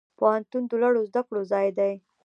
[0.17, 1.93] پوهنتون د لوړو زده کړو ځای دی